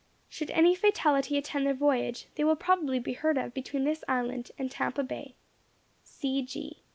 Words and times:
Should 0.29 0.49
any 0.49 0.73
fatality 0.73 1.37
attend 1.37 1.67
their 1.67 1.75
voyage, 1.75 2.25
they 2.33 2.43
will 2.43 2.55
probably 2.55 2.97
be 2.97 3.13
heard 3.13 3.37
of 3.37 3.53
between 3.53 3.83
this 3.83 4.03
island 4.07 4.49
and 4.57 4.71
Tampa 4.71 5.03
Bay. 5.03 5.35